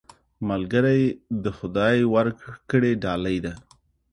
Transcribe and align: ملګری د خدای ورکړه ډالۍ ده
ملګری 0.49 1.01
د 1.43 1.45
خدای 1.57 1.97
ورکړه 2.13 2.91
ډالۍ 3.03 3.37
ده 3.45 3.53